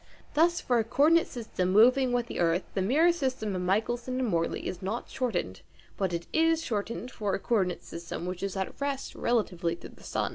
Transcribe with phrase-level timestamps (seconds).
[0.33, 4.19] Thus for a co ordinate system moving with the earth the mirror system of Michelson
[4.19, 5.61] and Morley is not shortened,
[5.95, 9.89] but it is shortened for a co ordinate system which is at rest relatively to
[9.89, 10.29] the sun.